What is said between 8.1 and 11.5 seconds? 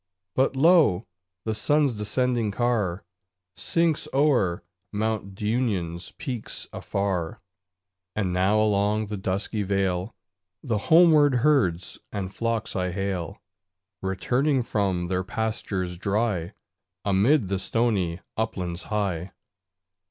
And now along the dusky vale The homeward